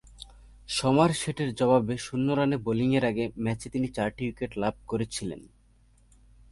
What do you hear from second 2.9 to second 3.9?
আগে ম্যাচে তিনি